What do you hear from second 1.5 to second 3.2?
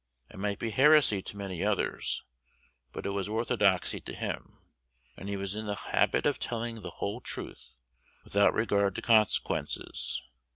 others, but it